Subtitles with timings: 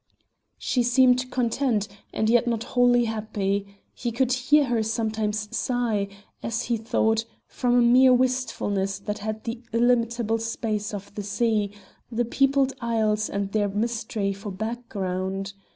[0.57, 6.07] She seemed content, and yet not wholly happy: he could hear her sometimes sigh,
[6.41, 11.69] as he thought, from a mere wistfulness that had the illimitable spaces of the sea,
[12.11, 15.53] the peopled isles and all their mystery for background.